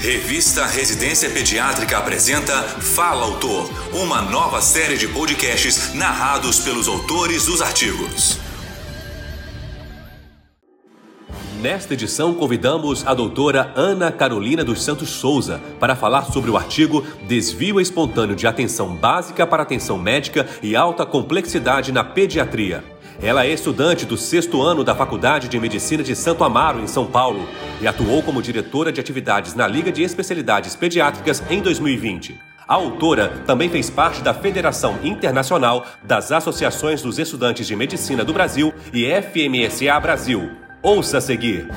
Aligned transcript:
Revista 0.00 0.66
Residência 0.66 1.30
Pediátrica 1.30 1.96
apresenta 1.96 2.62
Fala 2.62 3.24
Autor, 3.24 3.68
uma 3.94 4.20
nova 4.20 4.60
série 4.60 4.96
de 4.98 5.08
podcasts 5.08 5.94
narrados 5.94 6.60
pelos 6.60 6.86
autores 6.86 7.46
dos 7.46 7.62
artigos. 7.62 8.38
Nesta 11.60 11.94
edição, 11.94 12.34
convidamos 12.34 13.06
a 13.06 13.14
doutora 13.14 13.72
Ana 13.74 14.12
Carolina 14.12 14.62
dos 14.62 14.82
Santos 14.84 15.08
Souza 15.08 15.60
para 15.80 15.96
falar 15.96 16.26
sobre 16.26 16.50
o 16.50 16.56
artigo 16.56 17.04
Desvio 17.26 17.80
Espontâneo 17.80 18.36
de 18.36 18.46
Atenção 18.46 18.94
Básica 18.94 19.46
para 19.46 19.62
Atenção 19.62 19.98
Médica 19.98 20.46
e 20.62 20.76
Alta 20.76 21.06
Complexidade 21.06 21.90
na 21.90 22.04
Pediatria. 22.04 22.95
Ela 23.22 23.46
é 23.46 23.50
estudante 23.50 24.04
do 24.04 24.16
sexto 24.16 24.60
ano 24.60 24.84
da 24.84 24.94
Faculdade 24.94 25.48
de 25.48 25.58
Medicina 25.58 26.02
de 26.02 26.14
Santo 26.14 26.44
Amaro, 26.44 26.80
em 26.80 26.86
São 26.86 27.06
Paulo, 27.06 27.48
e 27.80 27.86
atuou 27.86 28.22
como 28.22 28.42
diretora 28.42 28.92
de 28.92 29.00
atividades 29.00 29.54
na 29.54 29.66
Liga 29.66 29.90
de 29.90 30.02
Especialidades 30.02 30.76
Pediátricas 30.76 31.42
em 31.48 31.62
2020. 31.62 32.38
A 32.68 32.74
autora 32.74 33.28
também 33.46 33.70
fez 33.70 33.88
parte 33.88 34.20
da 34.20 34.34
Federação 34.34 34.98
Internacional 35.02 35.86
das 36.02 36.30
Associações 36.30 37.00
dos 37.00 37.18
Estudantes 37.18 37.66
de 37.66 37.74
Medicina 37.74 38.24
do 38.24 38.34
Brasil 38.34 38.74
e 38.92 39.06
FMSA 39.06 39.98
Brasil. 40.00 40.50
Ouça 40.82 41.18
a 41.18 41.20
seguir. 41.20 41.68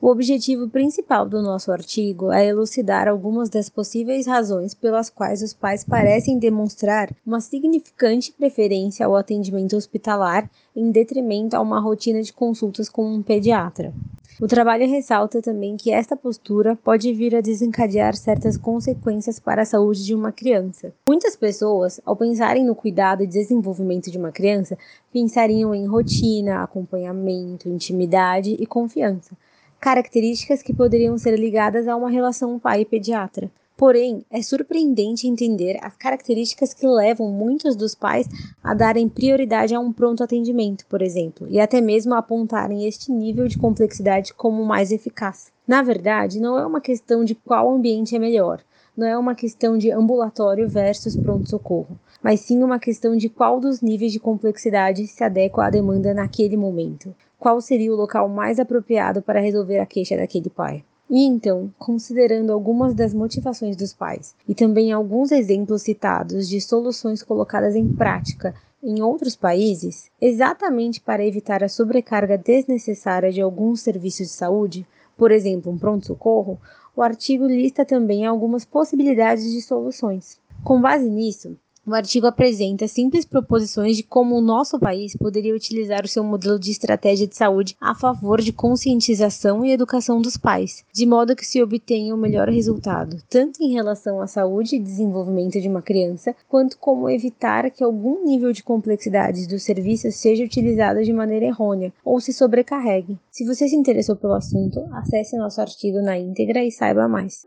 O 0.00 0.10
objetivo 0.10 0.68
principal 0.68 1.28
do 1.28 1.42
nosso 1.42 1.72
artigo 1.72 2.30
é 2.30 2.46
elucidar 2.46 3.08
algumas 3.08 3.48
das 3.48 3.68
possíveis 3.68 4.28
razões 4.28 4.72
pelas 4.72 5.10
quais 5.10 5.42
os 5.42 5.52
pais 5.52 5.82
parecem 5.82 6.38
demonstrar 6.38 7.10
uma 7.26 7.40
significante 7.40 8.30
preferência 8.30 9.04
ao 9.04 9.16
atendimento 9.16 9.76
hospitalar 9.76 10.48
em 10.74 10.92
detrimento 10.92 11.56
a 11.56 11.60
uma 11.60 11.80
rotina 11.80 12.22
de 12.22 12.32
consultas 12.32 12.88
com 12.88 13.12
um 13.12 13.24
pediatra. 13.24 13.92
O 14.40 14.46
trabalho 14.46 14.88
ressalta 14.88 15.42
também 15.42 15.76
que 15.76 15.90
esta 15.90 16.14
postura 16.14 16.76
pode 16.76 17.12
vir 17.12 17.34
a 17.34 17.40
desencadear 17.40 18.14
certas 18.14 18.56
consequências 18.56 19.40
para 19.40 19.62
a 19.62 19.66
saúde 19.66 20.04
de 20.04 20.14
uma 20.14 20.30
criança. 20.30 20.94
Muitas 21.08 21.34
pessoas, 21.34 22.00
ao 22.06 22.14
pensarem 22.14 22.64
no 22.64 22.76
cuidado 22.76 23.24
e 23.24 23.26
desenvolvimento 23.26 24.12
de 24.12 24.16
uma 24.16 24.30
criança, 24.30 24.78
pensariam 25.12 25.74
em 25.74 25.88
rotina, 25.88 26.62
acompanhamento, 26.62 27.68
intimidade 27.68 28.56
e 28.60 28.64
confiança 28.64 29.36
características 29.80 30.60
que 30.60 30.74
poderiam 30.74 31.16
ser 31.16 31.38
ligadas 31.38 31.86
a 31.86 31.94
uma 31.94 32.10
relação 32.10 32.58
pai-pediatra. 32.58 33.50
Porém, 33.76 34.24
é 34.28 34.42
surpreendente 34.42 35.28
entender 35.28 35.78
as 35.80 35.96
características 35.96 36.74
que 36.74 36.84
levam 36.84 37.30
muitos 37.30 37.76
dos 37.76 37.94
pais 37.94 38.28
a 38.62 38.74
darem 38.74 39.08
prioridade 39.08 39.72
a 39.72 39.78
um 39.78 39.92
pronto 39.92 40.24
atendimento, 40.24 40.84
por 40.86 41.00
exemplo, 41.00 41.46
e 41.48 41.60
até 41.60 41.80
mesmo 41.80 42.12
a 42.12 42.18
apontarem 42.18 42.86
este 42.86 43.12
nível 43.12 43.46
de 43.46 43.56
complexidade 43.56 44.34
como 44.34 44.64
mais 44.64 44.90
eficaz. 44.90 45.52
Na 45.64 45.80
verdade, 45.80 46.40
não 46.40 46.58
é 46.58 46.66
uma 46.66 46.80
questão 46.80 47.24
de 47.24 47.36
qual 47.36 47.70
ambiente 47.70 48.16
é 48.16 48.18
melhor, 48.18 48.60
não 48.96 49.06
é 49.06 49.16
uma 49.16 49.36
questão 49.36 49.78
de 49.78 49.92
ambulatório 49.92 50.68
versus 50.68 51.14
pronto-socorro, 51.14 51.96
mas 52.20 52.40
sim 52.40 52.64
uma 52.64 52.80
questão 52.80 53.16
de 53.16 53.28
qual 53.28 53.60
dos 53.60 53.80
níveis 53.80 54.10
de 54.10 54.18
complexidade 54.18 55.06
se 55.06 55.22
adequa 55.22 55.66
à 55.66 55.70
demanda 55.70 56.12
naquele 56.12 56.56
momento 56.56 57.14
qual 57.38 57.60
seria 57.60 57.92
o 57.92 57.96
local 57.96 58.28
mais 58.28 58.58
apropriado 58.58 59.22
para 59.22 59.40
resolver 59.40 59.78
a 59.78 59.86
queixa 59.86 60.16
daquele 60.16 60.50
pai. 60.50 60.84
E 61.10 61.24
então, 61.24 61.72
considerando 61.78 62.52
algumas 62.52 62.94
das 62.94 63.14
motivações 63.14 63.76
dos 63.76 63.94
pais 63.94 64.34
e 64.46 64.54
também 64.54 64.92
alguns 64.92 65.32
exemplos 65.32 65.82
citados 65.82 66.46
de 66.46 66.60
soluções 66.60 67.22
colocadas 67.22 67.74
em 67.74 67.88
prática 67.88 68.54
em 68.82 69.02
outros 69.02 69.34
países, 69.34 70.10
exatamente 70.20 71.00
para 71.00 71.24
evitar 71.24 71.64
a 71.64 71.68
sobrecarga 71.68 72.36
desnecessária 72.36 73.32
de 73.32 73.40
alguns 73.40 73.80
serviços 73.80 74.26
de 74.26 74.32
saúde, 74.32 74.86
por 75.16 75.32
exemplo, 75.32 75.72
um 75.72 75.78
pronto-socorro, 75.78 76.60
o 76.94 77.02
artigo 77.02 77.46
lista 77.46 77.84
também 77.84 78.26
algumas 78.26 78.64
possibilidades 78.64 79.50
de 79.50 79.62
soluções. 79.62 80.38
Com 80.62 80.80
base 80.80 81.08
nisso, 81.08 81.56
o 81.88 81.94
artigo 81.94 82.26
apresenta 82.26 82.86
simples 82.86 83.24
proposições 83.24 83.96
de 83.96 84.02
como 84.02 84.36
o 84.36 84.42
nosso 84.42 84.78
país 84.78 85.16
poderia 85.16 85.54
utilizar 85.54 86.04
o 86.04 86.08
seu 86.08 86.22
modelo 86.22 86.58
de 86.58 86.70
estratégia 86.70 87.26
de 87.26 87.34
saúde 87.34 87.74
a 87.80 87.94
favor 87.94 88.42
de 88.42 88.52
conscientização 88.52 89.64
e 89.64 89.72
educação 89.72 90.20
dos 90.20 90.36
pais, 90.36 90.84
de 90.92 91.06
modo 91.06 91.34
que 91.34 91.46
se 91.46 91.62
obtenha 91.62 92.14
o 92.14 92.18
melhor 92.18 92.50
resultado, 92.50 93.16
tanto 93.30 93.62
em 93.62 93.72
relação 93.72 94.20
à 94.20 94.26
saúde 94.26 94.76
e 94.76 94.78
desenvolvimento 94.78 95.58
de 95.58 95.68
uma 95.68 95.80
criança, 95.80 96.36
quanto 96.46 96.76
como 96.78 97.08
evitar 97.08 97.70
que 97.70 97.82
algum 97.82 98.22
nível 98.22 98.52
de 98.52 98.62
complexidade 98.62 99.48
dos 99.48 99.62
serviços 99.62 100.14
seja 100.16 100.44
utilizado 100.44 101.02
de 101.02 101.12
maneira 101.12 101.46
errônea 101.46 101.90
ou 102.04 102.20
se 102.20 102.34
sobrecarregue. 102.34 103.18
Se 103.30 103.46
você 103.46 103.66
se 103.66 103.76
interessou 103.76 104.14
pelo 104.14 104.34
assunto, 104.34 104.84
acesse 104.92 105.38
nosso 105.38 105.58
artigo 105.58 106.02
na 106.02 106.18
íntegra 106.18 106.62
e 106.62 106.70
saiba 106.70 107.08
mais. 107.08 107.46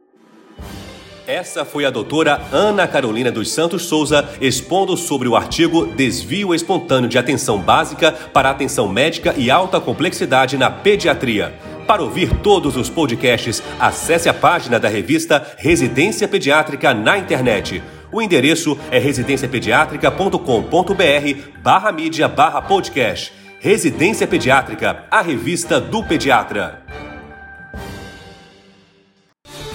Essa 1.32 1.64
foi 1.64 1.86
a 1.86 1.90
doutora 1.90 2.42
Ana 2.52 2.86
Carolina 2.86 3.32
dos 3.32 3.54
Santos 3.54 3.86
Souza 3.86 4.28
expondo 4.42 4.98
sobre 4.98 5.30
o 5.30 5.36
artigo 5.38 5.86
Desvio 5.86 6.54
Espontâneo 6.54 7.10
de 7.10 7.18
Atenção 7.18 7.58
Básica 7.58 8.12
para 8.12 8.50
Atenção 8.50 8.90
Médica 8.90 9.34
e 9.38 9.50
Alta 9.50 9.80
Complexidade 9.80 10.58
na 10.58 10.70
Pediatria. 10.70 11.54
Para 11.88 12.04
ouvir 12.04 12.36
todos 12.44 12.76
os 12.76 12.90
podcasts, 12.90 13.64
acesse 13.80 14.28
a 14.28 14.34
página 14.34 14.78
da 14.78 14.90
revista 14.90 15.56
Residência 15.56 16.28
Pediátrica 16.28 16.94
na 16.94 17.18
internet. 17.18 17.82
O 18.12 18.22
endereço 18.22 18.78
é 18.92 19.00
residenciapediatrica.com.br 19.00 21.62
barra 21.64 21.94
mídia 21.94 22.28
barra 22.28 22.62
podcast. 22.62 23.32
Residência 23.58 24.28
Pediátrica, 24.28 25.06
a 25.10 25.22
revista 25.22 25.80
do 25.80 26.04
pediatra. 26.04 26.91